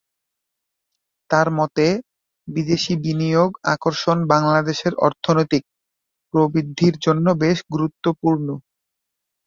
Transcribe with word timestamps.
তাঁর 1.29 1.47
মতে, 1.57 1.85
বিদেশি 2.47 2.93
বিনিয়োগ 3.03 3.51
আকর্ষণ 3.73 4.17
বাংলাদেশের 4.33 4.93
অর্থনৈতিক 5.05 5.63
প্রবৃদ্ধির 6.33 6.95
জন্য 7.05 7.25
বেশ 7.43 7.57
গুরুত্বপূর্ণ। 7.73 8.47